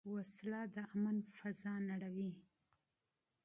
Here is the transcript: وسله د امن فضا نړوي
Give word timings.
وسله 0.13 0.61
د 0.73 0.75
امن 0.93 1.17
فضا 1.37 1.73
نړوي 1.89 2.31